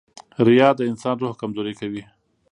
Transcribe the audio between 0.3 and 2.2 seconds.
•ریا د انسان روح کمزوری کوي.